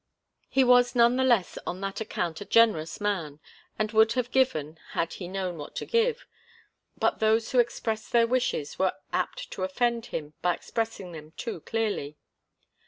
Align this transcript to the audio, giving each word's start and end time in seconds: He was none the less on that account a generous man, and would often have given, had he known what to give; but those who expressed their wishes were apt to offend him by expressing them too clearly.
He 0.49 0.63
was 0.63 0.95
none 0.95 1.15
the 1.17 1.23
less 1.23 1.59
on 1.67 1.79
that 1.81 2.01
account 2.01 2.41
a 2.41 2.45
generous 2.45 2.99
man, 2.99 3.39
and 3.77 3.91
would 3.91 4.09
often 4.13 4.23
have 4.23 4.31
given, 4.31 4.79
had 4.93 5.13
he 5.13 5.27
known 5.27 5.57
what 5.59 5.75
to 5.75 5.85
give; 5.85 6.25
but 6.97 7.19
those 7.19 7.51
who 7.51 7.59
expressed 7.59 8.11
their 8.11 8.25
wishes 8.25 8.79
were 8.79 8.95
apt 9.13 9.51
to 9.51 9.63
offend 9.63 10.07
him 10.07 10.33
by 10.41 10.55
expressing 10.55 11.11
them 11.11 11.33
too 11.37 11.59
clearly. 11.61 12.17